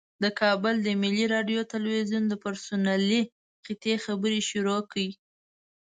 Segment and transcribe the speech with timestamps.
[0.23, 3.21] د کابل د ملي راډیو تلویزیون د پرسونلي
[3.63, 5.09] قحطۍ خبرې شروع کړې.